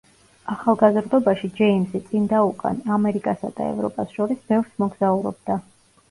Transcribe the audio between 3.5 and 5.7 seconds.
და ევროპას შორის ბევრს მოგზაურობდა.